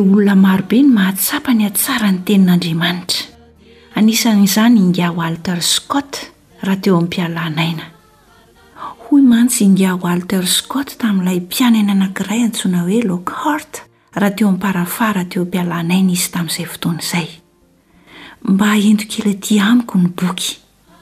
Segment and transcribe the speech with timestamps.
[0.00, 3.30] olona marobe ny mahatsapany atsara ny tenin'andriamanitra
[3.96, 6.18] anisany izany ingaoalter scot
[6.62, 7.84] raha teo amin'nmpialanaina
[9.04, 13.82] hoy mantsy inga oalter scot tamin'ilay mpianaina anankiray antsoina hoe laockhart
[14.20, 17.28] raha teo amn'nyparafarah teo ampialanaina izy tamin'izay fotoan' izay
[18.52, 20.56] mba haentokela ti amiko ny boky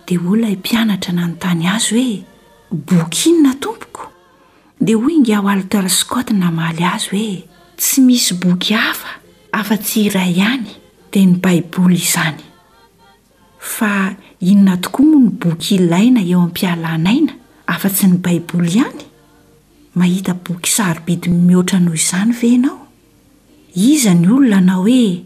[0.09, 2.25] dia olona i mpianatra na nontany azy hoe
[2.71, 4.13] bok inona tompoko
[4.81, 9.09] dia hoy ingao alterscot na maly azy hoe tsy misy boky hafa
[9.53, 10.69] afa-tsy iray ihany
[11.13, 12.41] dia ny baiboly izany
[13.59, 17.33] fa inona tokoa moa ny boky ilaina eo am-pialanaina
[17.73, 19.03] afa-tsy ny baiboly ihany
[19.95, 22.79] mahita boky sarobidi mihoatra noho izany veanao
[23.75, 25.25] iza ny olona na hoe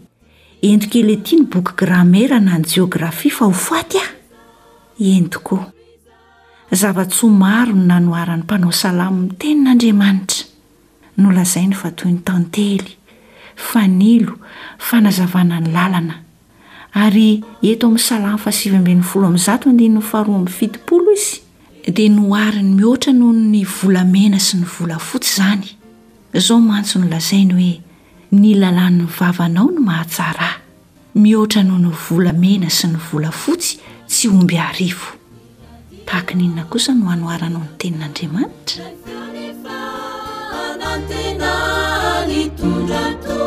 [0.63, 4.11] entik eleity ny boky gramera na ny jeografia fa hofoaty ao
[5.03, 5.71] entikoa
[6.71, 10.46] zava-tso maro no nanoharan'ny mpanao salamo ny tenin'andriamanitra
[11.17, 12.95] no lazai ny fa toy ny tantely
[13.57, 14.33] fanilo
[14.87, 16.15] fanazavana ny lalana
[17.03, 21.41] ary eto amin'ny salany fasivyamben'ny folo ami'nyzato ndinyny faharoa am'ny fitipolo izy
[21.95, 25.67] dea noariny mihoatra nohoo ny volamena sy ny volafotsy izany
[26.37, 27.81] zao mantso no lazainy hoe
[28.37, 30.61] ny lalan'ny vavanao no mahatsaraha
[31.17, 35.17] mihoatra noho ny volamena sy ny volafotsy tsy omby arifo
[36.05, 39.16] taaki n'inona kosa no hanoaranao ny tenin'andriamanitra
[41.09, 41.53] tena
[42.27, 43.39] ny tondrato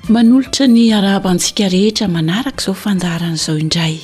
[0.09, 3.97] manolotra ny arabantsika rehetra manaraka izao fandarana izao indray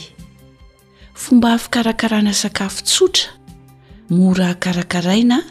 [1.15, 3.23] fomba fikarakarana sakafo tsotra
[4.09, 5.41] mora karakaraina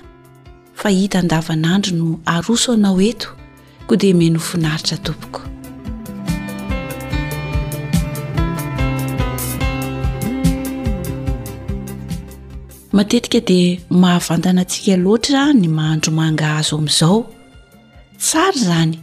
[0.74, 3.28] fa hita ndavanandro no arosoanao eto
[3.86, 5.40] ko dia menofinaritra tompoko
[12.92, 17.26] matetika dia mahavantana antsika loatra ny mahandromanga azo amin'izao
[18.18, 18.98] tsara zany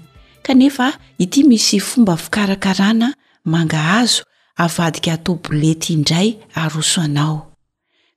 [0.45, 3.13] kanefa ity misy fomba fikarakarana
[3.45, 4.23] mangahazo
[4.63, 6.29] avadika atao bolety indray
[6.61, 7.39] arosoanao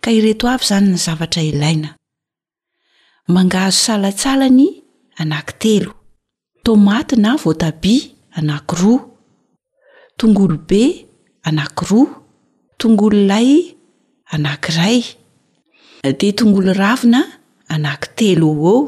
[0.02, 1.90] ka ireto avy izany ny zavatra ilaina
[3.34, 4.68] mangahazo salatsalany
[5.16, 5.92] ananki telo
[6.64, 8.04] tomatyna voatabia
[8.38, 9.08] anaki roa
[10.16, 10.84] tongolo be
[11.42, 12.20] anaki roa
[12.78, 13.72] tongolo lay
[14.34, 15.02] anankiray
[16.18, 17.20] de tongolo ravina
[17.72, 18.78] anaki telo e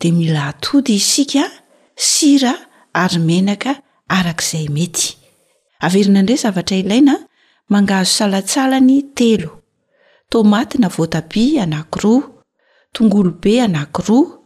[0.00, 1.44] de mila atody isika
[2.00, 2.54] sira
[2.96, 3.72] ary menaka
[4.08, 5.08] arak'izay mety
[5.86, 7.14] averina indray zavatra ilaina
[7.72, 9.50] mangazo salatsalany telo
[10.30, 12.22] tomaty na voatabi anaki roa
[12.94, 14.38] tongolo be anakiroa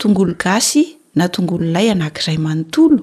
[0.00, 0.84] tongolo gasy
[1.14, 3.02] na tongolo lay anakiiray manontolo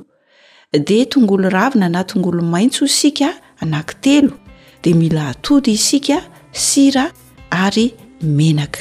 [0.88, 3.29] dea tongolo ravina na tongolo maintso isika
[3.62, 4.33] anaki telo
[4.83, 6.18] dea mila atody isika
[6.66, 7.06] sira
[7.63, 7.88] ary
[8.38, 8.79] menaka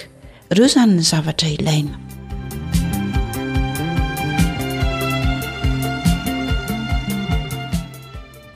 [0.51, 2.10] ireo zany ny zavatra ilaina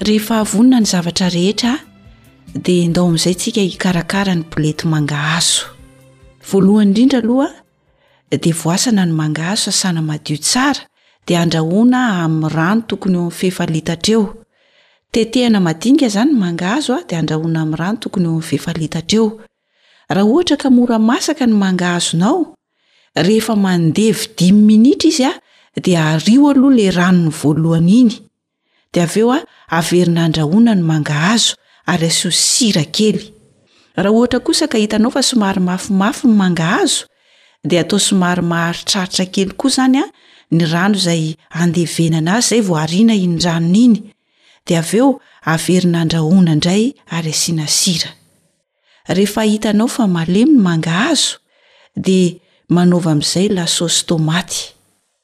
[0.06, 1.72] rehefa havonana ny zavatra rehetra
[2.66, 5.65] dia ndao ami'zay ntsika hikarakara ny polety mangahazo
[6.48, 7.48] voalohany indrindra aloha
[8.31, 10.81] de voasana ny mangaazo asana madio tsara
[11.26, 14.22] dia andrahona am rano tokony eo amy fehfalitatreo
[15.12, 19.40] tetehana madinika zany mangaazo a dia andrahona am rano tokony eo amy fefalitatreo
[20.08, 22.55] raha ohatra kamora masaka ny mangaazonao
[23.17, 25.38] rehefa mandevi dimy minitra izy ao
[25.82, 28.20] dia ario aloha la ranony voalohany iny
[28.94, 29.38] de av eoa
[29.69, 31.55] averinandrahona ny mangahazo
[31.93, 33.19] alys sira kely
[34.02, 36.99] raha ohtra kosaka hitanao fa somary mafimafy ny mangahazo
[37.70, 40.05] de atao somarymahri traritra kely koa zanya
[40.56, 41.25] ny rano zay
[41.61, 43.96] andevenana azy zay voarina inyraon iny
[44.67, 46.82] d eoaverinandraona ndray
[47.17, 49.90] aaaao
[52.06, 52.19] de
[52.76, 54.58] manaova am'izay lasosy tômaty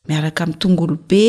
[0.08, 1.24] miaraka ami'nytongolobe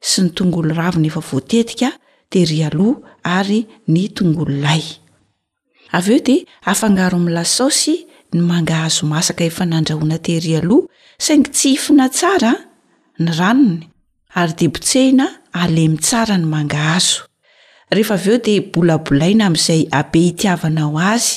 [0.00, 1.88] sy ny tongolo ravina efa voatetika
[2.32, 2.98] tery aloha
[3.38, 3.60] ary
[3.92, 4.84] ny tongolo lay
[5.96, 6.36] avy eo di
[6.72, 7.94] afangaro amilasaosy
[8.34, 10.86] ny mangahazo masaka efa nandrahoana teiry aloha
[11.24, 12.52] saingy tsy ifina tsara
[13.24, 13.80] ny ranony
[14.40, 15.26] ary debotsehina
[15.62, 17.18] alemy tsara ny mangahazo
[17.94, 21.32] rehefa aveo de bolabolaina ami'izay abe hitiavana o azy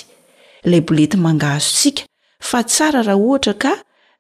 [0.66, 2.04] ilay bolety mangahazo tsika
[2.48, 3.72] fa tsara raha ohatra ka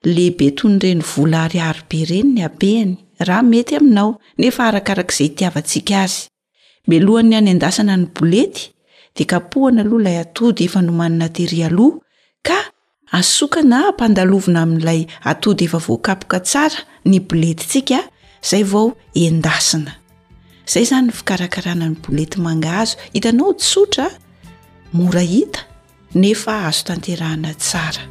[0.03, 2.93] lehibe tonyireny vola aryarybe ireny ny abeny
[3.27, 4.09] raha mety aminao
[4.41, 6.23] nefa arakarak'izay tiavantsika azy
[6.89, 8.63] melohany any endasina ny bolety
[9.17, 11.97] de kapohana aloha lay atody efa no manina teri aloha
[12.47, 12.57] ka
[13.19, 15.01] asokana ampandalovona amin'n'ilay
[15.31, 17.99] atody efa voakapoka tsara ny boletyntsika
[18.49, 18.87] zay vao
[19.25, 19.93] endasina
[20.73, 24.07] zay zany n fikarakarana ny bolety mangahazo hitanao tsotra
[24.97, 25.59] mora hita
[26.21, 28.10] nefa azo tanterahana tsara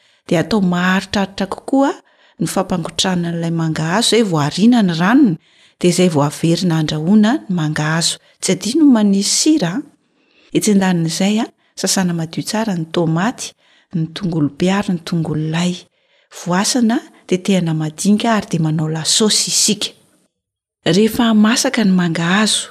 [0.27, 1.91] de atao maharitraritra kokoa
[2.39, 5.35] no fampangotrana an'ilay mangahazo zay voarina ny ranony
[5.81, 8.17] de zay voaverina andrahona ny mangaazo
[11.19, 11.45] aya
[11.79, 13.47] sasana madio sara ny tomaty
[13.95, 15.73] ny tongolobeary ny tongolo lay
[16.77, 19.51] anateehnaania ary de manao lassy
[22.21, 22.67] aazo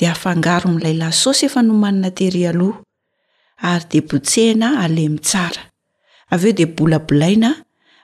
[0.00, 2.78] d aangao miilay lasosy efa no manna tery aloha
[3.70, 5.60] ary de botsehina alemitsara
[6.30, 7.50] av eo de bolabolaina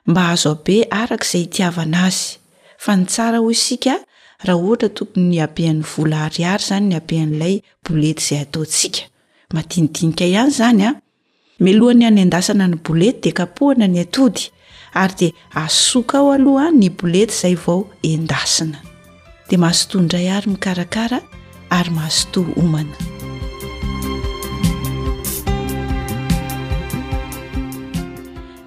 [0.07, 2.39] mba azo abe araka izay itiavana azy
[2.79, 3.97] fa ny tsara ho isika
[4.47, 9.03] raha ohatra tokony ny ampean'ny vola ariary zany ny ampean'ilay bolety zay ataontsika
[9.55, 10.91] madinidinika ihany zany a
[11.63, 14.51] melohany any endasina ny bolety de kapohana ny atody
[15.03, 15.29] ary de
[15.65, 18.79] asoka ao aloha ny bolety zay vao endasina
[19.49, 21.19] de mahasotoaindray ary mikarakara
[21.79, 23.06] ary mahazotoa omana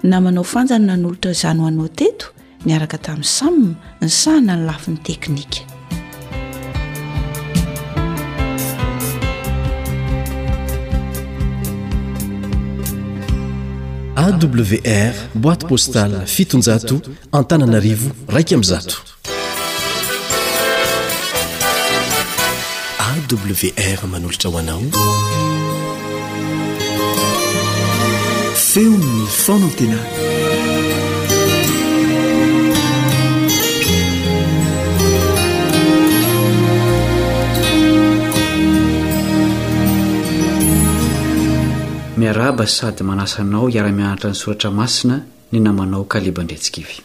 [0.02, 2.26] na manao fanjany na nyolotra zany ho anao teto
[2.64, 5.60] niaraka tamin'ny samy ny sahana ny lafiny teknika
[14.16, 16.96] awr boîte postale fitonjato
[17.32, 18.96] antananaarivo raika amizato
[23.30, 25.59] awr manolotra hoanao
[28.76, 29.06] eonna
[42.16, 45.16] miaraba sady manasanao hiara-mianatra ny soratra masina
[45.52, 46.96] ny namanao kalebandretsika ivy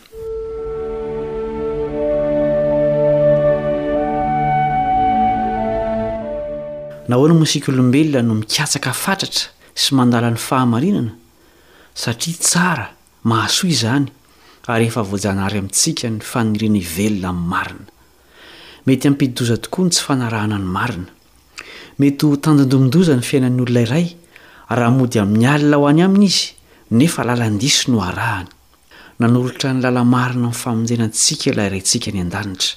[7.09, 9.47] nahoany mosika olombelona no mikatsaka fatratra
[9.81, 11.25] sy mandala ny fahamarinana
[11.95, 12.92] satria tsara
[13.30, 14.07] mahasoa izany
[14.74, 17.87] ary efa voajanahary amintsika ny fanirina ivelona amin'ny marina
[18.87, 21.07] mety ampio-doza tokoa ny tsy fanarahana ny marina
[21.99, 24.06] mety ho tandondomindoza ny fiainan'nyolona iray
[24.80, 26.49] rahamody amin'ny alina ho any aminy izy
[26.99, 28.49] nefa lalandiso no arahany
[29.19, 32.75] nanolotra ny lalamarina nny famonjenantsika ila rantsika ny an-danitra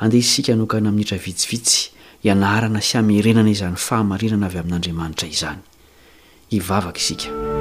[0.00, 1.78] andeha isika nokany aminitra vitsivitsy
[2.24, 5.60] ianarana sy amerenana izany fahamarinana avy amin'andriamanitra izany
[6.52, 7.57] hivavaka isika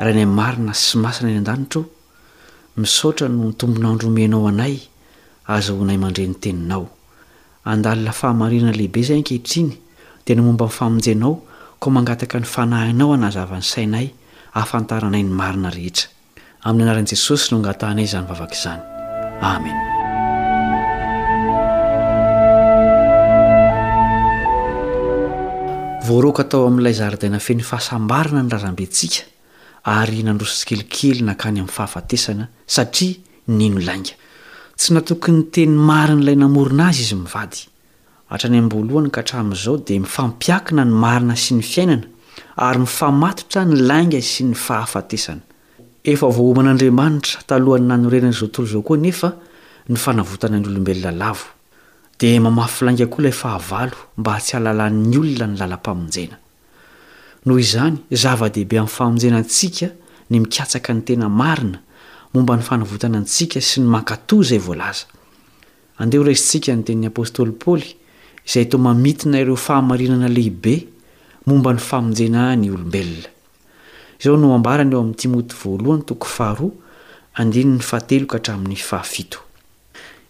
[0.00, 1.82] raha na marina sy masana ny an-danitro
[2.80, 4.74] misotra no tombinandromenao anay
[5.54, 6.84] azohonay mandrenyteninao
[7.70, 9.70] andalina fahamarianalehibe zay kehitriny
[10.24, 11.32] dia no momba nyfamonjenao
[11.82, 14.06] ko mangataka ny fanahinao anazavany sainay
[14.56, 16.08] ahafantaranay ny marina rehetra
[16.66, 18.82] amin'ny anaran'i jesosy nongatahnay zanyvavaka izany
[19.44, 19.78] amen
[29.84, 32.44] ary nandroso tsikelikely nankany amin'ny fahafatesana
[32.74, 33.16] satria
[33.58, 34.12] nino lainga
[34.78, 37.60] tsy natokony teny marin' ilay namorina azy izy mivady
[38.30, 42.06] hatrany amboalohany ka hatramin'izao dia mifampiakana ny marina sy ny fiainana
[42.66, 45.42] ary mifamatotra ny lainga sy ny fahafatesana
[46.12, 49.28] efa vohoman'andriamanitra talohany nanorenan' izao totolo izao koa nefa
[49.88, 51.46] ny fanavotana ny olombelona lavo
[52.20, 56.36] dia mamafilainga koa ilay fahavalo mba tsy halalan'ny olona ny lalam-pamonjena
[57.46, 59.86] noho izany zava-dehibe amin'ny famonjenantsika
[60.30, 61.78] ny mikatsaka ny tena marina
[62.34, 65.04] momba ny fanovotana antsika sy ny mankatò izay voalaza
[66.00, 67.90] andeho resintsika ny ten'ny apôstôly paaoly
[68.48, 70.74] izay to mamitina ireo fahamarinana lehibe
[71.46, 73.28] momba ny famonjena ny olombelona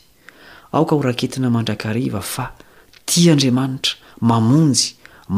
[0.77, 2.45] aoka horaketina mandrakariva fa
[3.07, 3.93] ti andriamanitra
[4.31, 4.85] mamonjy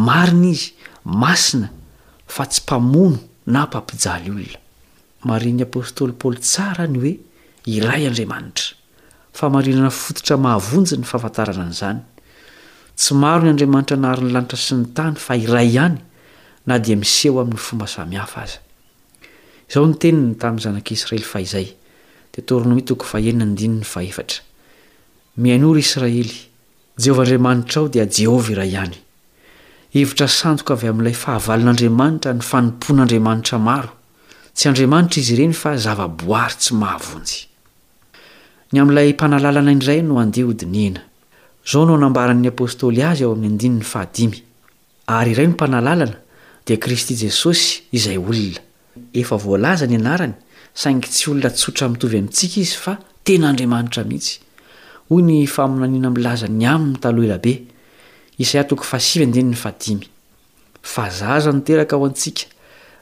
[0.08, 0.68] marina izy
[1.22, 1.68] masina
[2.34, 3.18] fa tsy mpamono
[3.54, 4.60] na mpampijaly olona
[5.24, 7.14] marian'ny apôstôly paoly tsara any hoe
[7.76, 8.74] iray andriamanitra
[9.40, 12.00] famarinana fototra mahavonjy ny fahafantarana an'izany
[13.00, 15.98] tsy maro ny andriamanitra nahariny lanitra sy ny tany fa iray ihany
[16.66, 18.58] na dia miseho amin'ny fomba samihafa aza
[19.70, 21.68] izao ny teniny tamin'ny zanak' isiraely fa izay
[22.36, 22.62] datr
[25.42, 26.34] miainory isiraely
[27.00, 28.98] jehovahandriamanitra aho dia jehova iray ihany
[29.96, 33.90] hevitra sandoka avy amin'ilay fahavalin'andriamanitra ny fanompoan'andriamanitra maro
[34.54, 37.38] tsy andriamanitra izy ireny fa zava-boary tsy mahavonjy
[38.72, 41.00] ny amn'ilay mpanalalana indray no andeha hodiniana
[41.64, 44.38] izao nao nambaran'ny apôstoly azy ao amin'ny andininy fahadimy
[45.06, 46.16] ary iray no mpanalalana
[46.68, 48.60] dia kristy jesosy izay olona
[49.20, 50.34] efa voalaza ny anarany
[50.74, 54.36] saingy tsy olona tsotra mitovy amintsika izy fa tena andriamanitra mihitsy
[55.08, 58.84] hoy ny faminaniana milaza ny amnynytaloelabeytok
[61.02, 62.44] a zaza niteraka ao antsika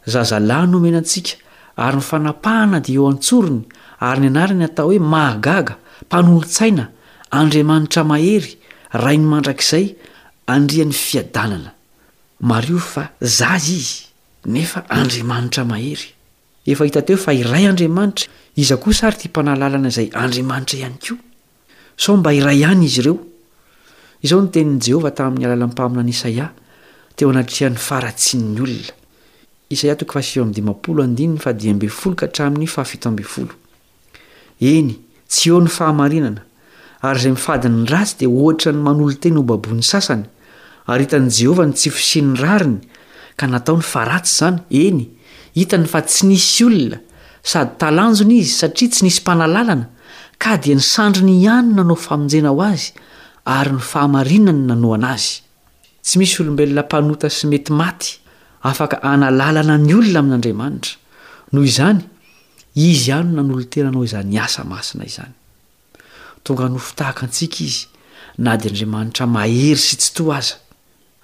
[0.07, 1.37] zazalany nomenantsika
[1.76, 3.62] ary ny fanapahana dia eo antsorony
[4.00, 5.76] ary ny anary ny hatao hoe mahagaga
[6.07, 6.88] mpanolotsaina
[7.30, 8.57] andriamanitra mahery
[9.04, 9.87] rai ny mandrakizay
[10.49, 11.71] andrian'ny fiadanana
[12.40, 13.99] mario fa zazy izy
[14.47, 16.09] nefa andriamanitra mahery
[16.66, 18.26] efa hita teo fa iray andriamanitra
[18.57, 21.19] iza koa sary ty mpanahlalana izay andriamanitra ihany koa
[21.97, 23.16] sao mba iray ihany izy ireo
[24.23, 26.47] izao ny tenin'i jehovah tamin'ny alalammpamina an'y isaia
[27.16, 29.00] teo anatriany faratsi'ny olona
[29.71, 33.55] isaia tokofao mdimapolo andinyny fadi ambfolo ka hatramin'ny fahafito abfolo
[34.71, 34.91] eny
[35.31, 36.43] tsy eo ny fahamarinana
[37.07, 40.25] ary izay mifady ny ratsy dia ohatra ny manolo teny ho babon'ny sasany
[40.91, 42.81] ary hitan'i jehovah no tsifosin'ny rariny
[43.39, 45.05] ka natao ny fa ratsy izany eny
[45.59, 46.99] hitany fa tsy nisy olona
[47.50, 49.87] sady talanjona izy satria tsy nisy mpanalalana
[50.43, 52.89] ka dia nisandro ny ihany nanao famonjena ho azy
[53.59, 55.35] ary ny fahamarinany nano ana azy
[56.05, 58.11] tsy misy olombelona mpanota sy mety maty
[58.62, 60.97] afaka hanalalana ny olona amin'andriamanitra
[61.52, 62.00] noho izany
[62.75, 65.33] izy ihany na nolotenanao iza ny asa masina izany
[66.45, 67.83] tonga nofitahaka antsika izy
[68.45, 70.55] na di andriamanitra mahery sy tsy toa aza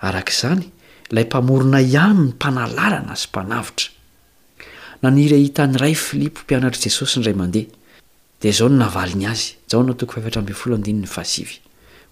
[0.09, 0.63] araka izany
[1.13, 3.89] ilay mpamorona ihany ny mpanalalana zy mpanavitra
[5.03, 7.69] nanirahitany iray filipo mpianatr'i jesosy nray mandeha
[8.41, 11.57] dia izao no navaliny azy jao nao toko fevatra ambyyfol ndiny ny faasivy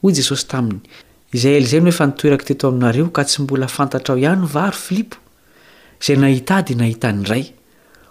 [0.03, 0.81] hoy jesosy taminy
[1.35, 4.47] izay ela izay no efa nitoeraky teto aminareo ka tsy mbola fantatra o ihany o
[4.47, 5.17] varo filipo
[6.01, 7.45] izay nahita di nahita ny ray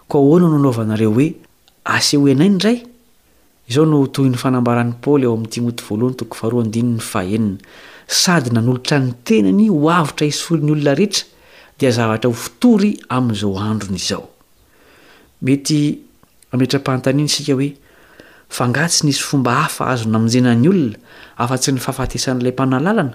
[0.08, 1.28] koa hoana no anaovanareo hoe
[1.94, 2.78] asho ianay ny ray
[3.68, 7.58] izao no tohy ny fanambaran'ni paoly ao amin'ny timoty voalohany toko faharndinny fahenina
[8.20, 11.24] sady nanolotra ny tenany ho avitra hisoly ny olona rehetra
[11.78, 14.24] dia zavatra hofotory amin'izao androny izao
[15.48, 15.80] mety
[16.52, 17.70] ametra-pantaniany isika hoe
[18.48, 20.96] fa nga tsy nisy fomba hafa azo na aminjena ny olona
[21.38, 23.14] afa-tsy ny fahafatesan'ilay mpanalalana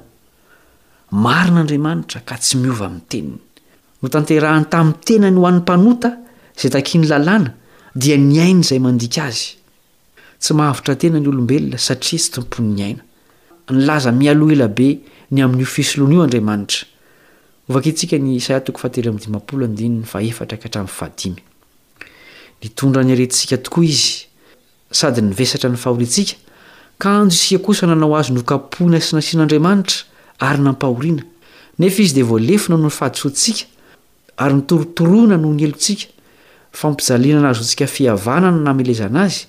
[1.11, 3.37] marin' andriamanitra ka tsy miova amin'ny teniny
[4.01, 6.09] no tanterahany tamin'ny tena ny ho an'ny mpanota
[6.59, 7.53] izay taki ny lalàna
[7.95, 9.55] dia ny aina izay mandika azy
[10.39, 13.03] tsy mahavitra tena ny olombelona satria tsy tompon''ny aina
[13.69, 14.89] nylaza mialohelabe
[15.31, 16.87] ny amin'io fisloana io andriamanitra
[17.69, 21.29] ovake antsika ny isaia toko fatemdiapoldiny er h
[22.59, 24.28] nytondra ny aretinsika tokoa izy
[24.91, 26.35] sady nivesatra ny fahoriantsika
[26.97, 30.03] ka njo isia kosa nanao azo nokapoina si na sian'andriamanitra
[30.39, 31.23] ary nampahoriana
[31.79, 33.65] nefa izy dia voalefina no ny fahadisoantsika
[34.37, 36.07] ary nytorotoroana noho ny elontsika
[36.71, 39.45] fampijalina na azontsika fihavanan no namelezana azy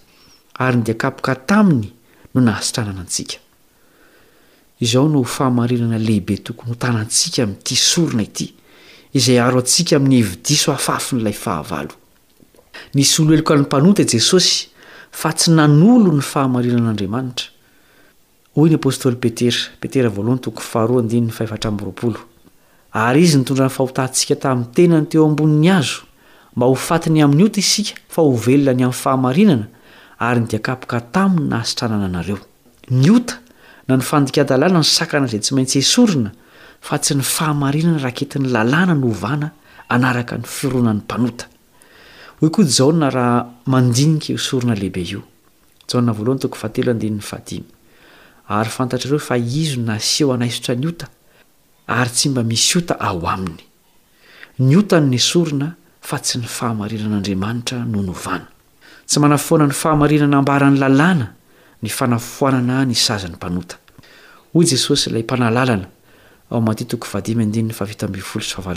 [0.54, 1.90] ary ny diakapoka taminy
[2.34, 3.36] no nahasitranana antsika
[4.80, 8.54] izao no fahamarinana lehibe tokony hotanantsika min'nyity sorona ity
[9.14, 11.86] izay aro antsika amin'ny vidiso hafafi n'ilay aha
[13.30, 14.38] eloknajeso
[15.10, 17.50] fa tsy nanolo ny fahamarinan'andriamanitra
[18.54, 20.10] hoy ny apôstoly petera petera
[23.00, 26.02] ary izy nitondra ny fahotahantsika tamin'ny tenany teo amboniny azo
[26.56, 29.66] mba ho fatiny amin'ny ota isika fa ho velona ny amin'ny fahamarinana
[30.18, 32.38] ary nydiakapoka taminy nahasitranana anareo
[32.90, 33.38] nyota
[33.88, 36.30] na ny fandikadalàna ny sakana izay tsy maintsy esorina
[36.82, 39.52] fa tsy ny fahamarinana rahaketi ny lalàna ny hovana
[39.88, 41.49] anaraka ny firoanan'ny mpanota
[42.40, 43.40] hoy koa jaona raha
[43.72, 45.20] mandinika hosorina lehibe io
[45.92, 47.60] jaoa valohan toko aaa
[48.58, 51.06] ary fantatrareo fa izo na seo anaisotra ny ota
[51.98, 53.62] ary tsy mba mis ota ao aminy
[54.58, 55.68] ny otan ny sorina
[56.00, 58.46] fa tsy ny fahamarinan'andriamanitra no novana
[59.06, 61.26] tsy manafoana ny fahamarinana ambarany lalàna
[61.82, 65.24] ny fanafoanana ny sazany mpanotahoy jesosy ilay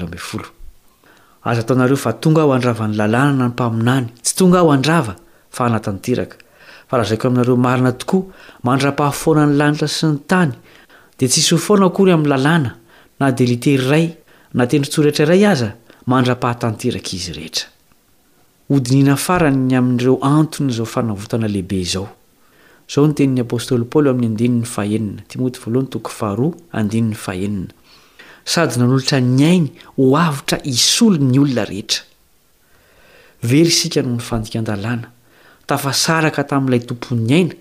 [0.04, 0.44] maao
[1.44, 5.14] aza ataonareo fa tonga aho handrava ny lalàna na ny mpaminany tsy tonga aho andrava
[5.52, 6.38] fa natantiraka
[6.90, 8.24] fa raha zaiko aminareo marina tokoa
[8.66, 10.54] mandra-pahafoana ny lanitra sy ny tany
[11.20, 12.70] dia tsisy ho foana akory amin'ny lalàna
[13.20, 14.06] na dealitery iray
[14.58, 15.70] natendritso rehetra iray aza
[16.08, 17.72] mandra-pahatantiraka izy rehetra
[28.46, 32.04] sady nanolotra nyainy ho avitra isolo ny olona rehetra
[33.44, 35.08] very isika noho ny fandika an-dalàna
[35.68, 37.56] tafasaraka tamin'ilay tompon'ny aina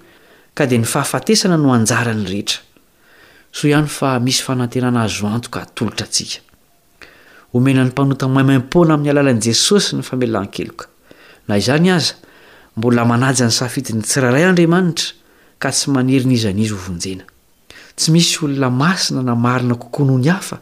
[0.56, 2.60] ka dia ny fahafatesana no anjara ny rehetra
[3.52, 6.40] soa ihany fa misy fanantenana azo anto ka tolotra antsika
[7.54, 10.84] homena ny mpanota maimaim-poana amin'ny alalan'i jesosy ny famelan--keloka
[11.48, 12.14] na izany aza
[12.76, 15.14] mbola manajy any safidi ny tsiraray andriamanitra
[15.62, 17.24] ka tsy manerina izan'izy hovonjena
[17.96, 20.58] tsy misy olona masina na marina kokonoany hafa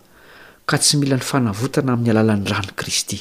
[0.70, 3.18] ka tsy mila ny fanavotana amin'ny alalan'ny rano kristy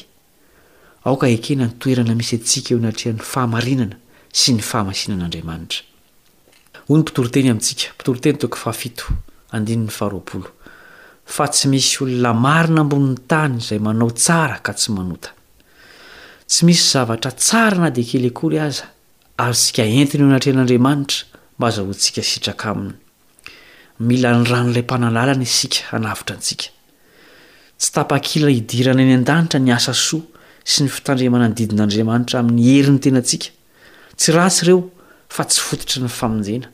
[1.09, 3.97] aoka ekena ny toerana misy atsika eo natrehan'ny fahamarinana
[4.41, 5.81] sy ny fahamasina an'andriamanitra
[6.85, 9.05] hoy ny mpitoroteny amintsika mpitoroteny toko fahafito
[9.57, 10.49] andininy faroaolo
[11.35, 15.29] fa tsy misy olona marina ambonin'ny tany izay manao tsara ka tsy manota
[16.51, 18.85] tsy misy zavatra tsara na dia kely akory aza
[19.43, 21.19] ary sika entiny eo natrehan'andriamanitra
[21.57, 22.95] mba azahontsika sitraka aminy
[24.07, 26.67] mila ny ranoilay mpanalalana isika anavitra antsika
[27.79, 30.27] tsy tapa-kila hidirana ny an-danitra ny asa soa
[30.67, 33.49] sy ny fitandremanany didin'andriamanitra amin'ny heriny tenantsika
[34.19, 34.81] tsy ratsy ireo
[35.31, 36.67] fa tsy fototry ny famonjena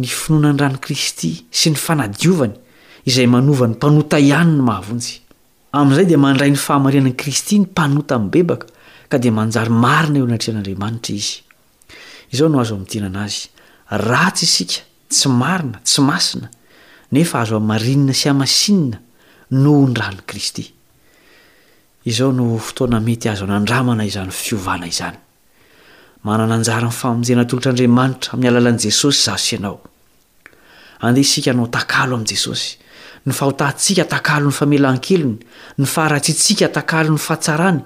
[0.00, 2.56] ny finoanany ranii kristy sy ny fanadiovany
[3.04, 5.12] izay manova ny mpanota ihany ny mahavonjy
[5.76, 8.70] amin'izay dia mandray ny fahamarianan'i kristy ny mpanota amin'ny bebaka
[9.12, 11.42] ka dia manjary marina eo anatrehan'andriamanitra izy
[12.32, 13.44] izao no azo ami'dianana azy
[14.08, 14.80] ratsy isika
[15.12, 16.48] tsy marina tsy masina
[17.12, 18.98] nefa azo 'marinina syamasinna
[19.50, 20.64] noho n ran'ny kristy
[22.10, 25.16] izao no fotoana mety azo anandramana izany fiovana izany
[26.24, 29.80] manananjara ny famonjena tolotr' andriamanitra amin'ny alalan'jesosy zasianao
[31.04, 32.78] andea isika nao takalo amn' jesosy
[33.28, 35.36] ny fahotahntsika atakalo ny famelan-kelony
[35.78, 37.82] ny faharatsitsika atakalo ny fahatsarany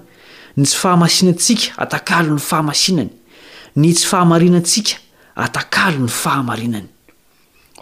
[0.59, 3.11] ny tsy fahamasinatsika atakalo ny fahamasinany
[3.77, 4.95] ny tsy fahamarinatsika
[5.35, 6.89] atakalo ny fahamarinany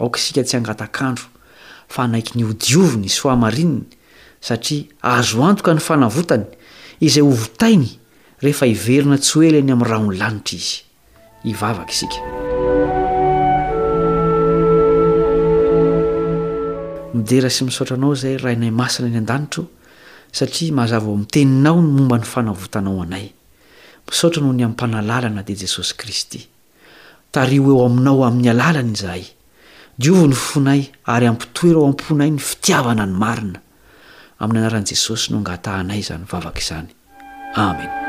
[0.01, 1.36] aoka isika tsy angataakandro
[1.87, 3.87] fa naiky ny ho dioviny sfohamarininy
[4.43, 6.45] satria azo antoka ny fanavotany
[6.99, 7.89] izay hovotainy
[8.43, 10.81] rehefa hiverina tsy hoely ny amin'ny raha ony lanitra izy
[11.51, 12.19] ivavaka isika
[17.15, 19.63] midera sy misaotranao zay raha nay masina ny an-danitro
[20.37, 23.27] satria mazava o miteninao ny momba ny fanavotanao anay
[24.07, 26.45] misaotrano ny amimpanalalana dea jesosy kristy
[27.31, 29.25] tario eo aminao amin'ny alalany izahay
[29.97, 33.59] diovo ny fonay ary ampitoera ao amponay ny fitiavana ny marina
[34.39, 36.93] amin'ny anaran' jesosy noangatahanay zany vavaka izany
[37.65, 38.06] amen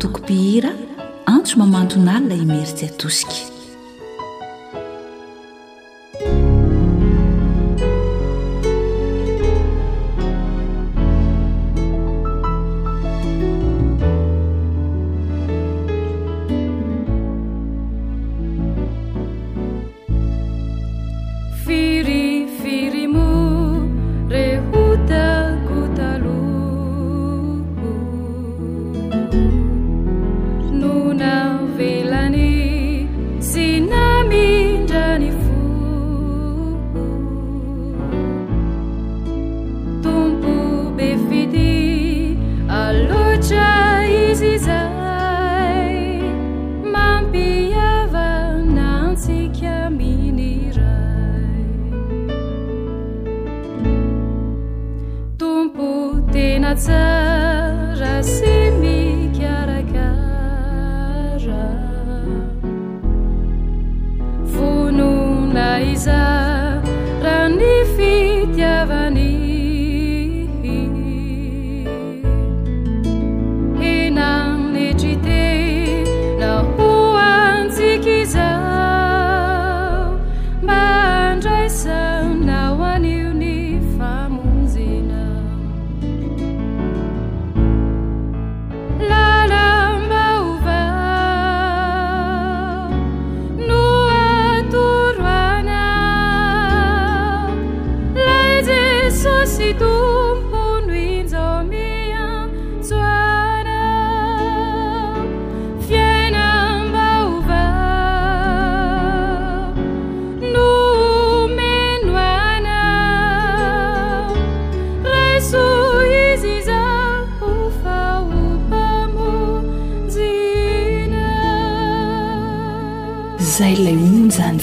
[0.00, 0.70] tokopihira
[1.34, 3.34] antso mamandonalyla imeritsy atosika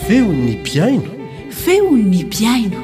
[0.08, 1.10] veonnibiaino
[1.64, 2.80] veonnibiaino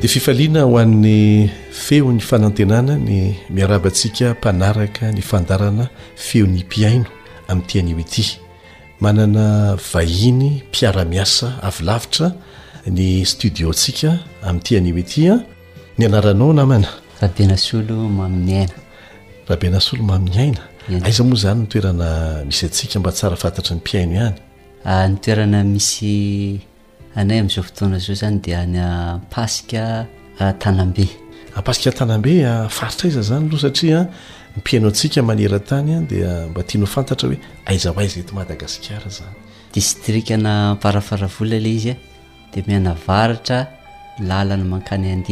[0.00, 1.20] dia fifaliana hoanin'ny
[1.88, 7.04] feo ny fanantenana ny miarabantsika mpanaraka ny fandarana feo ny mpiaino
[7.48, 8.38] amin'nty aniity
[9.00, 12.32] manana vahiny mpiaramiasa avlavitra
[12.86, 14.10] ny tioska
[14.42, 15.40] a'tyanityy ah.
[16.04, 16.86] aaona
[17.20, 17.56] rahabena
[19.80, 20.56] solo mami'ny
[20.88, 22.08] ainaaiza moa zany ny toerana
[22.46, 24.32] misy atsika mba tsarafantatra ny mpiaino
[24.84, 25.04] ah,
[30.64, 31.12] any ah,
[31.60, 34.00] apasika tanambe ah, faritra iza zany aloha satria
[34.56, 37.38] mipiainotsika manera tany ah, dia mba tianofantatra hoe
[37.70, 39.34] aizahoaiza eto madagasikara zany
[39.74, 42.72] disinaparafaraae iaaakay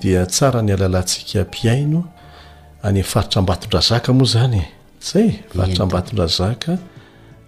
[0.01, 2.03] dia tsara ny alalantsika mpiaino
[2.83, 4.61] any faritra ambatondra zaka moa zany
[5.01, 6.77] zay faritra ambatondra zaka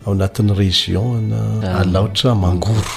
[0.06, 1.42] ao anatin'y régionna
[1.82, 2.36] alaotra ah.
[2.36, 2.92] mangoro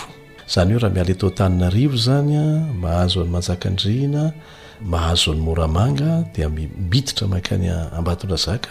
[0.55, 2.43] zany hoe rahamialaetotaninario zanya
[2.83, 4.33] mahazo ny manjakandrina
[4.81, 8.71] mahazo ny moramanga dia mimiditra makany ambatondra zaka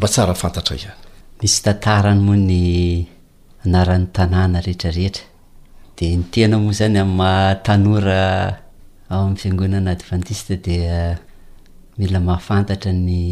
[0.00, 0.92] mba tsara fantatra hany
[1.42, 2.62] misy tantarany moa ny
[3.66, 5.24] anaran'ny tanana rehetrarehetra
[5.96, 8.22] de ny tena moa zany ami matanora
[9.12, 13.22] ao ami'y fiangonana advantistadahafantatra uh, ny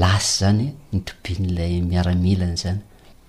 [0.00, 2.80] lasy zany nitobian'lay miaramilany zany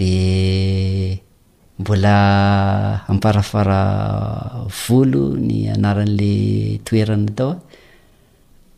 [0.00, 1.20] de
[1.80, 2.18] mbola
[3.12, 3.80] amparafara
[4.88, 6.32] volo ny anaran'la
[6.86, 7.56] toerana atao a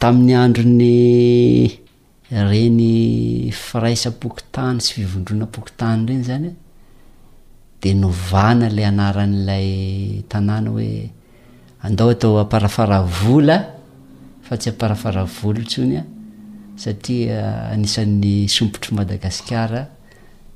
[0.01, 0.97] tamin'ny andro ny
[2.51, 2.93] reny
[3.67, 6.59] fraisa poko tano sy fivondronapoko tany reny zany a
[7.83, 9.69] de novana la anaran'ilay
[10.31, 10.93] tanàna hoe
[11.87, 13.57] andao atao aparafaravola
[14.47, 16.05] fa tsy aparafara volo tsony a
[16.83, 17.39] satria
[17.75, 19.83] anisan'ny sompotro madagasikara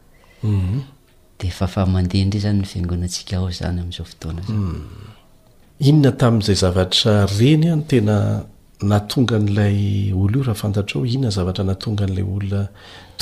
[2.39, 9.80] zanyn iaonaanyamzao ooaanazay zavataeeanaonga n'lay
[10.23, 12.67] olo io raha fantatro inona zavatra natonga n'lay olona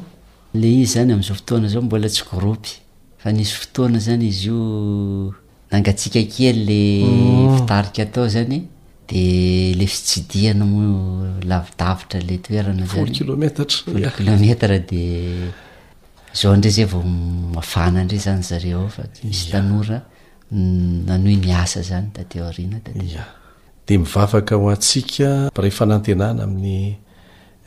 [0.60, 2.71] le izy zany am'izao fotoana zao mbola tsy groupy
[3.21, 4.60] fa nisy fotoana zany izy io
[5.71, 7.56] nangatsika key le mm.
[7.58, 13.17] fitarika atao zanydele fitsidihna molavidavitra le toeranazaloylmettol
[14.17, 15.02] kilometr de
[16.34, 17.04] zao ndre zay vao
[17.58, 20.02] afananre zany zarefamisy tnonanoy
[21.36, 26.96] mm, miasa zany datindmivavakho atika pirayfananaaamin'ny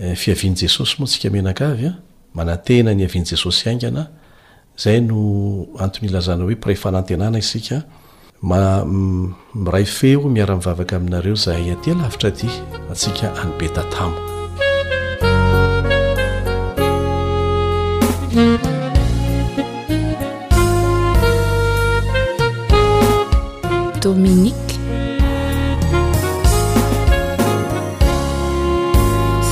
[0.01, 1.95] eh, fiavian'jesosy moa tsika mnakaaya ah.
[2.35, 4.07] manatena ny avian'jesosy aingana
[4.85, 5.17] zay no
[5.79, 7.81] a'nlza hoeiryiskiay
[8.85, 9.35] mm,
[9.99, 12.49] feomiara-mivak ainaeo zay aty laitra aty
[12.91, 14.36] atsika any be tatano
[24.03, 24.69] dominiq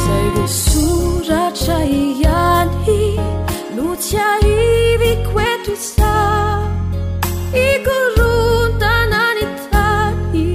[0.00, 3.00] sairesuraca iani
[3.76, 6.12] lucia ivi quetusa
[7.68, 10.48] icorundananitani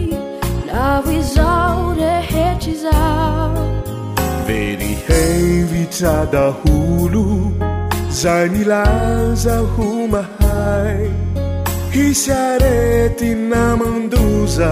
[0.72, 2.96] lawizaure hetiza
[4.48, 7.26] verihevicra dahulu
[8.24, 11.10] zani laza humahai
[11.92, 14.72] hisareti namandusa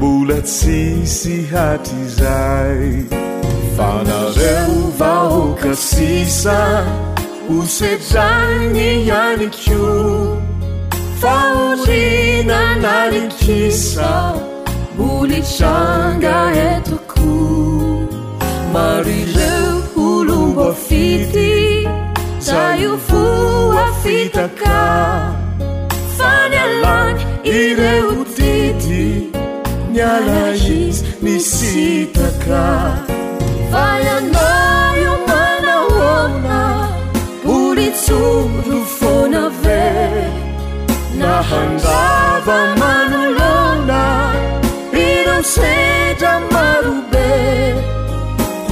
[0.00, 2.90] bulacisi hatizai
[3.76, 6.60] vanazeu vaokrasisa
[7.58, 8.90] usedzane
[9.22, 9.94] aniqiu
[11.22, 14.10] faulina nanintisa
[14.98, 16.36] bulicanga
[16.68, 17.30] etuku
[18.74, 21.55] marizeulubofiti
[22.94, 24.76] ufuafitaka
[26.16, 29.30] fayalan ireutiti
[29.92, 32.64] yalais nisitaka
[33.72, 36.58] fayanayo manalona
[37.58, 39.84] urisurufonave
[41.18, 44.02] nahandava manalona
[44.92, 47.30] inaseda marube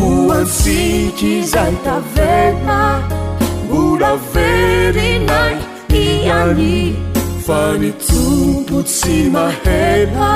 [0.04, 2.78] uansikizaitaβena
[3.78, 5.56] uraverinai
[5.92, 6.94] niani
[7.46, 10.28] fanituposimahena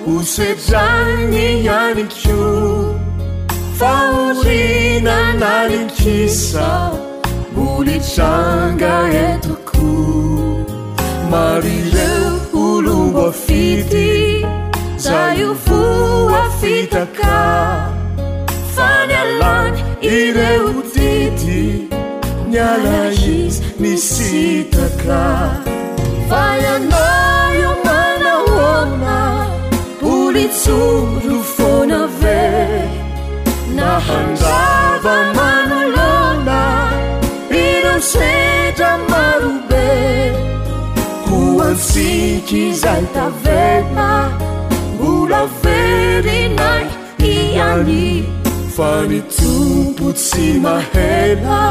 [0.08, 2.96] osedrany iani kio
[3.80, 6.70] faolina nanimpisa
[7.66, 8.94] olitranga
[9.28, 9.90] etroko
[11.32, 12.34] marireo
[12.64, 14.12] olomboafity
[15.04, 17.36] zaaio fohafitaka
[18.76, 21.62] fany almany i reootity
[22.52, 25.24] nyalaizy misitaka
[26.30, 29.31] faianaio manaomna
[30.34, 32.52] lisuru fonave
[33.76, 36.62] na handava manolola
[37.66, 39.88] inasedra marube
[41.28, 44.10] kuansiki zantavena
[45.02, 46.72] bula veri na
[47.34, 48.08] itiani
[48.76, 51.62] fanittuposimahela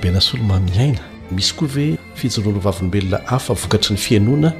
[0.00, 1.02] be nasolomamiy aina
[1.36, 4.50] misy koa ve fijononovavinombelona afa vokatry ny fianona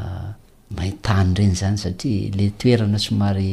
[0.78, 3.52] maitany reny zany satria la toerana somary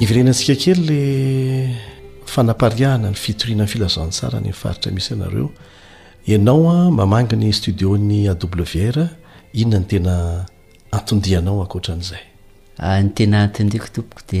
[0.00, 1.70] ivrenantsika key la
[2.26, 5.48] fanapariahana ny fitorina eh, ny filazantsara ny ifaritra misy anareo
[6.26, 8.98] ianaoa mamangi ny studiony a wr
[9.52, 10.14] inona ah, ny tena
[10.96, 12.24] antondihanao akoatran'izay
[13.04, 14.40] ny en aiko took di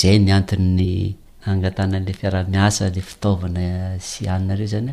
[0.00, 1.14] zay nyanny
[1.48, 3.62] aatana ala fiarahamiasa la fitaovana
[4.08, 4.92] sy aninareo zany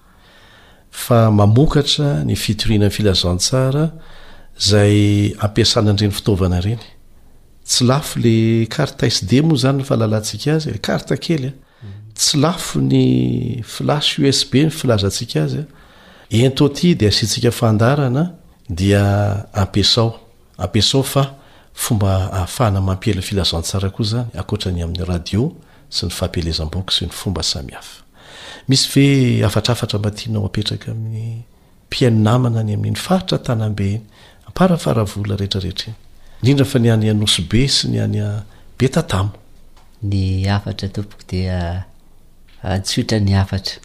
[0.91, 3.89] fa mamokatra ny fitorinany filazantsara
[4.59, 6.77] zay ampiasananreny fitaovanaeny
[7.95, 7.99] a
[8.75, 10.59] karte sd moa zanyfalasika
[16.43, 17.41] a
[19.79, 20.25] usb
[20.61, 21.25] aaofa
[21.83, 25.43] fomba aafahana mampielan filazantsara ko zany akotrany amin'ny radiô
[25.95, 28.03] sy ny fahmpielezam-boky sy ny fomba sami hafa
[28.67, 28.95] misy
[29.39, 31.41] ve afatrafatra matianao mapetraka amin'ny
[31.89, 34.01] piainiaany ami'yny faritratanambeeny
[34.47, 35.93] amparafaravola rehetrarehetra
[36.41, 38.87] inyidrindrfa ny anyanosy be sy ny anybe
[40.01, 41.85] ny afatratomok dia
[42.63, 43.77] atsotra ah, ny afatra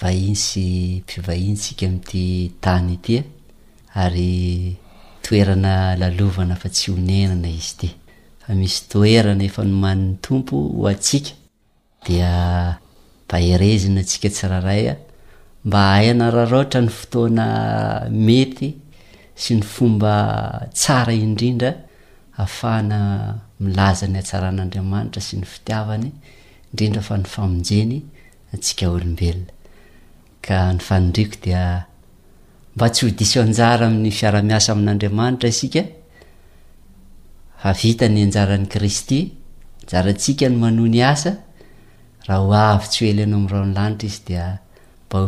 [0.00, 0.64] vahin sy
[1.08, 3.28] mivahinsika mityayyf
[4.12, 4.76] y
[8.52, 11.30] eisyomanny ompo ho atsika
[12.06, 12.81] dia
[13.36, 17.46] aerezina tsika tsrahaayama anaartra ny fotoana
[18.26, 18.68] mety
[19.42, 20.14] sy ny fomba
[20.80, 21.70] tsara indrindra
[22.44, 22.98] ahfahna
[23.64, 26.08] milaza ny atsaran'andriamanitra sy ny fitiavany
[26.70, 27.96] indrindra fa ny famonjeny
[28.54, 29.54] atsika olobelnay
[33.62, 35.82] amin'andramaniraka
[37.70, 39.18] avitany ajaran'ny kristy
[39.90, 41.32] jarantsika ny manony asa
[42.28, 44.44] raha ho avy tsy ely ianao ami'yrao ny lanitra izy dia
[45.08, 45.18] mba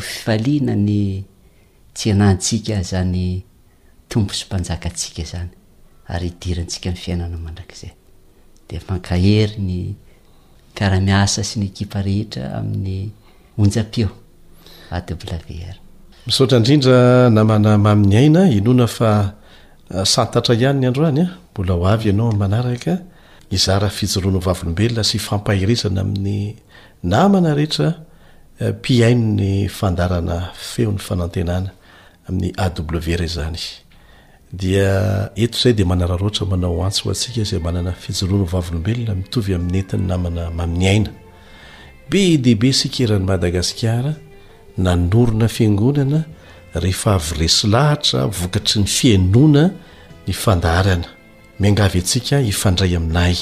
[9.16, 15.00] iaiaiaaiaa sy nyekia ehetra amin'nyoala
[16.26, 16.96] miotra indrindra
[17.36, 19.10] namana mami'ny aina inona fa
[19.94, 21.30] ah, santatra ihany ny androany a ah?
[21.52, 22.92] mbola ho avy ianao a manaraka
[23.56, 26.38] izarah fijoronovavolombelona sy fampahirezana amin'ny
[27.04, 27.90] namana rehetra
[28.60, 31.70] eh, mpiain ny fandarana feon'ny fanatenana
[32.28, 33.60] amin'ny aw ray zany
[34.52, 41.12] dia et zay de manararoatra manao antsy ho antsikazay manana fijoloanavavlombelona mitovyamin'ny enti'ny namana maiyaina
[42.10, 44.14] be deibe sikeran'ny madagasikara
[44.86, 46.20] nanoona ianonana
[46.90, 49.64] ehfa avyreso lahatra vokatry ny fianona
[50.26, 51.08] ny fandarana
[51.60, 53.36] mingav atsika ifandray aminay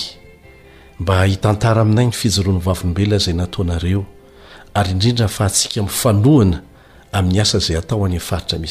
[1.03, 4.05] mba hitantara aminay ny fijoroany vavombela zay natoanareo
[4.75, 6.63] ary indrindra fa atsika mifanoana
[7.13, 8.65] amin'y asa zay ataoyaiaiynatelefôna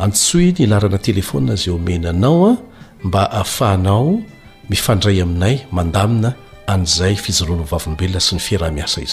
[0.00, 0.98] aaama
[3.14, 4.20] aaao
[4.70, 6.32] mifandray aminay mandaina
[6.66, 9.06] azay fionyvaobelona sy ny firahiasa ay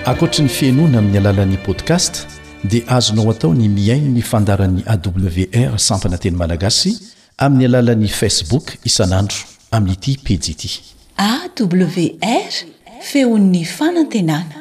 [0.05, 2.27] ankoatra ny fiainoana amin'ny alalan'ni podcast
[2.63, 6.99] dia azonao atao ny miain ny fandaran'ny awr sampana teny malagasy
[7.37, 9.37] amin'ny alalan'ny facebook isanandro
[9.71, 10.69] amin'n'ity pejiity
[11.17, 12.53] awr
[13.01, 14.53] feon'ny fanantenana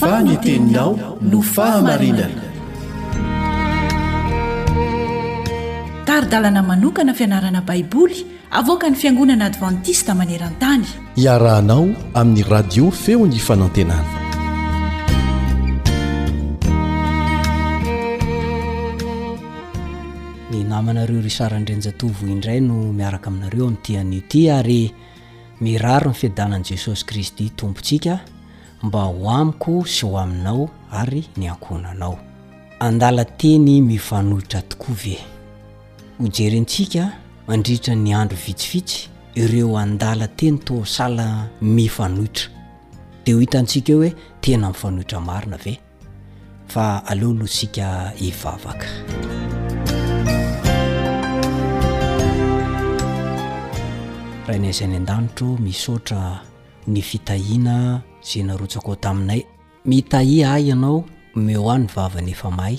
[0.00, 2.44] fanenteninao no fahamarinana
[6.08, 10.84] taridalana manokana fianarana baiboly avoka ny fiangonana advantista maneran-tany
[11.20, 11.86] iarahanao
[12.20, 14.23] amin'ny radio feon'ny fanantenana
[20.84, 24.92] manareo ry sarandrenjatovo indray no miaraka aminareo amin'tian'io ty ary
[25.60, 28.20] miraro ny fiadanan' jesosy kristy tompontsika
[28.82, 32.18] mba hoamiko sy ho aminao ary ny ankohnanao
[32.80, 35.18] andala teny mifanohitra tokoa ve
[36.18, 37.12] ho jeryntsika
[37.48, 42.50] mandriitra ny andro vitsivitsy ireo andala teny toasala mifanohitra
[43.24, 45.78] de ho hitantsika eo hoe tena mifanohitra marina ve
[46.68, 48.86] fa aleo lohsika hivavaka
[54.46, 56.40] raha naizyany an-danitro misoatra
[56.86, 59.40] ny fitahina jenarotsako o taminay
[59.84, 61.04] mita ah ianao
[61.36, 62.76] omeoa ny vavanyefaahay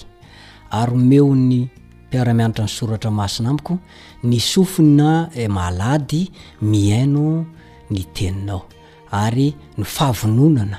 [0.72, 1.68] ary omeo ny
[2.08, 3.78] mpiaramianatra ny soratra masina amiko
[4.24, 7.46] ny sofina e malady miaino
[7.90, 8.62] ny teninao
[9.12, 10.78] ary ny fahavononana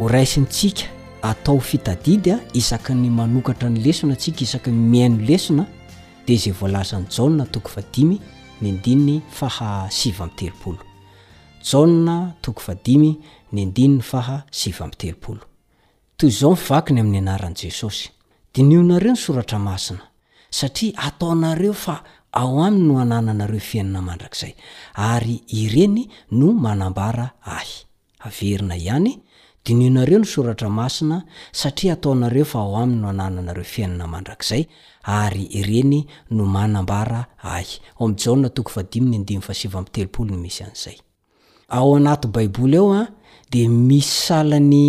[0.00, 0.86] horaisintsika
[1.30, 5.64] atao fitadidy a isaka ny manokatra ny lesona ntsika isaka ny miaino lesona
[6.26, 8.16] dia izay voalazany jaa toko fadimy
[8.60, 9.68] ny andininy faha
[9.98, 10.82] sivy mi telopolo
[11.70, 12.14] jaua
[12.44, 13.10] toko fadimy
[13.52, 15.40] ny andininy faha sivy ami telopolo
[16.18, 18.08] toy izao fivakany amin'ny anaran' jesosy
[18.54, 20.00] dinionareo no soratra masina
[20.58, 21.94] satria ataonareo fa
[22.32, 24.52] ao aminy no anananareo fiainana mandrakzay
[24.94, 26.02] ary ireny
[26.38, 27.68] no manambara ahy
[28.26, 29.12] averina ihany
[29.64, 31.16] dinionareo no soratra masina
[31.52, 34.62] satria ataonareo fa ao aminy no anananareo fiainana mandrakzay
[35.04, 36.00] ary ireny
[36.30, 37.80] no manambara hyisy'y
[41.70, 43.08] ao anat baiboly ao a
[43.52, 44.80] de misy salany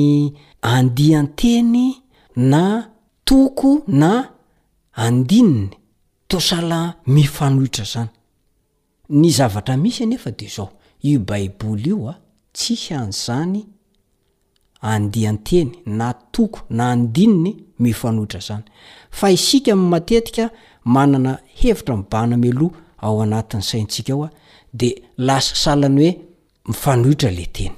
[0.61, 1.85] andian-teny
[2.51, 2.63] na
[3.25, 4.11] toko na
[5.05, 5.69] andininy
[6.29, 6.79] tosala
[7.13, 8.09] mifanohitra zany
[9.19, 10.67] ny zavatra misy nefa de zao
[11.07, 12.15] io baiboly io a
[12.57, 13.59] tsisy an'zany
[14.93, 17.51] andianteny na toko na andininy
[17.83, 18.63] mifanohitra zany
[19.17, 20.45] fa isika mi matetika
[20.95, 24.29] manana hevitra mibanamealoha ao anatiny saintsika ao a
[24.79, 24.89] de
[25.25, 26.11] lasa salany hoe
[26.67, 27.77] mifanohitra le teny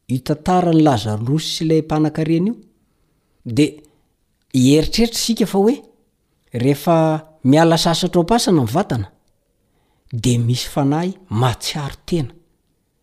[0.09, 2.55] itantara ny lazalosy sy lay panakarenyio
[3.45, 3.81] de
[4.55, 5.75] eritreritra siaoe
[6.53, 9.07] rehefa miala sasatrao pasana ny vatana
[10.13, 12.33] de misy fanahy matsiaro tena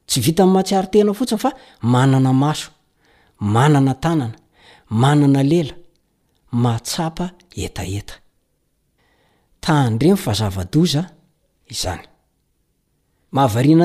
[0.07, 2.69] tsy vita matsiarotena fotsiny fa manana maso
[3.53, 4.35] manana tanana
[5.01, 5.73] manana lela
[7.55, 8.03] eteena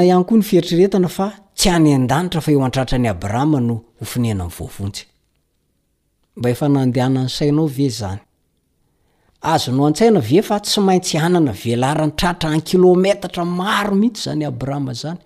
[0.02, 3.84] ihany koa ny fieitrretana fa tsy anydanitra faeoantaranyarama noao
[9.40, 15.18] azo no an-tsaina ve fa tsy maintsy anana velaranytratra ankilometatra maro mihitsy zany abrahama zany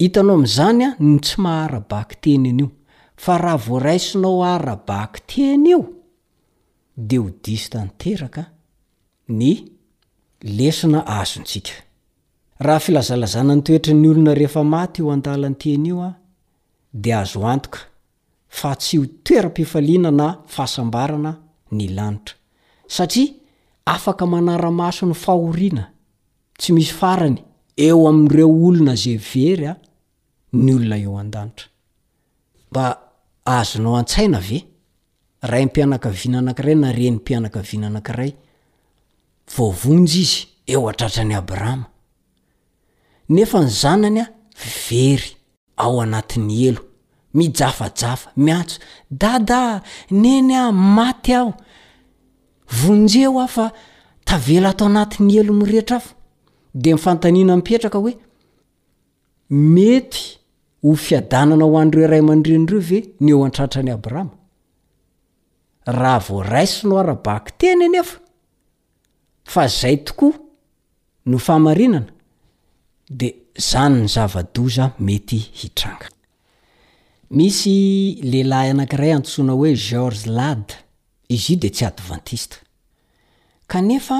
[0.00, 2.68] hitanao am'zanya ny tsy maharabaktenyan'io
[3.16, 5.82] fa raha voarai sinao arabaka tiany eo
[6.96, 8.42] de ho disy tanteraka
[9.38, 9.52] ny
[10.56, 11.72] lesina azontsika
[12.66, 16.10] raha filazalazana ny toetra ny olona rehefa maty o andala nytiany io a
[17.02, 17.80] de azo antoka
[18.58, 21.32] fa tsy hotoeram-pifaliana na fahasambarana
[21.76, 22.34] ny lanitra
[22.94, 23.30] satria
[23.94, 25.84] afaka manaramaso ny fahoriana
[26.58, 27.38] tsy misy farany
[27.86, 29.74] eo amin'ireo olona zay very a
[30.64, 31.66] ny olona eo an-danitra
[32.74, 32.86] ba
[33.44, 34.58] azonao an-tsaina ve
[35.50, 38.30] ray mpianakavina anankiray na reny mpianaka viana anakiray
[39.56, 40.40] voavonjy izy
[40.72, 41.86] eo atratrany abrahama
[43.34, 44.26] nefa ny zanany a
[44.88, 45.28] very
[45.84, 46.82] ao anatin'ny elo
[47.36, 48.76] mijafajafa miatso
[49.22, 49.60] dada
[50.22, 51.52] neny a maty aho
[52.78, 53.66] vonjy eho a fa
[54.28, 56.12] tavela atao anati'ny elo mirehetra afa
[56.80, 58.12] de mifantaniana mpetraka hoe
[59.74, 60.22] mety
[60.86, 64.30] hofiadanana ho an'direo ray aman-drenydreo ve ny eo an-tratrany abrahama
[65.98, 68.16] raha vo ray synoarabaky teny nefa
[69.52, 70.34] fa zay tokoa
[71.30, 72.10] no famarinana
[73.20, 73.28] de
[73.70, 76.08] zany ny zava-doza mety hitranga
[77.38, 77.70] misy
[78.30, 80.66] lehilahy anank'iray antsoana hoe george lad
[81.34, 82.56] izy io de tsy advantiste
[83.72, 84.18] kanefa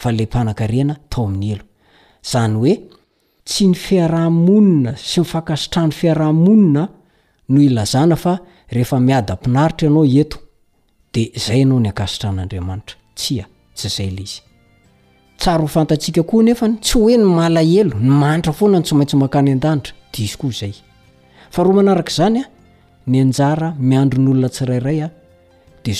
[0.00, 1.64] fa le mpanankarena tao amin'ny elo
[2.30, 2.74] zany hoe
[3.48, 6.84] tsy ny fiarahmonina sy mifakasitrany fiarahmonina
[7.52, 8.34] no ilazana fa
[8.72, 10.36] ehefa miady mpinaritra ianao eto
[11.14, 12.96] de zay anao ny akasitra n'andriamanitra
[13.74, 14.24] sa ay y ny
[15.42, 15.60] aa
[17.60, 20.30] eo ny manitra foana nytso maintso makany adatra day
[21.56, 22.44] ao anaakzanya
[23.06, 25.10] ny ajara miandro nyolona tsirairaya
[25.84, 25.94] d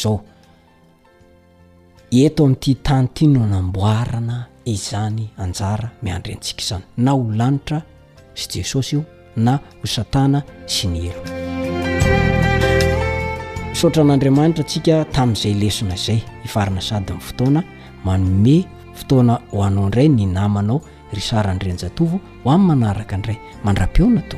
[2.10, 7.78] eto amin'ity tany ti no namboarana izany anjara miandryntsika izany na ho lanitra
[8.34, 9.04] sy jesosy io
[9.38, 11.22] na ho satana sy ny helo
[13.72, 17.62] isaotra an'andriamanitra antsika tamin'izay lesona izay hifarana sady amin'ny fotoana
[18.04, 18.60] manomey
[18.98, 20.82] fotoana ho anao indray ny namanao
[21.14, 24.36] ry sarandrinjatovo ho amin'ny manaraka ndray mandram-peona to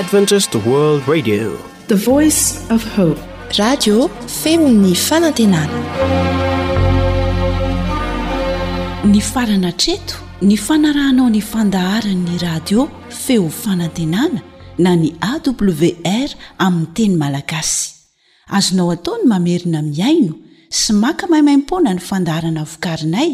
[0.00, 1.94] d
[4.42, 5.66] feonyfaantenaa
[9.12, 10.16] ny farana treto
[10.48, 12.80] ny fanarahnao ny fandaharanny radio
[13.24, 14.40] feo fanantenana
[14.84, 16.30] na ny awr
[16.66, 17.90] aminny teny malagasy
[18.56, 20.34] azonao ataony mamerina miaino
[20.80, 23.30] sy maka maimaimpona ny fandaharana vokarinay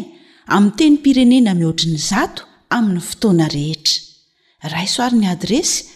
[0.51, 2.43] amin teny pirenena mihoatriny zato
[2.75, 4.01] amin'ny fotoana rehetra
[4.75, 5.95] raisoarin'ny adresy